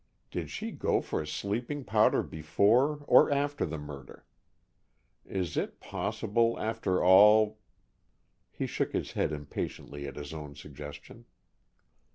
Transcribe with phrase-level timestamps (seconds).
[0.31, 4.25] Did she go for a sleeping powder before or after the murder?
[5.25, 7.59] Is it possible after all"
[8.57, 11.25] He shook his head impatiently at his own suggestion.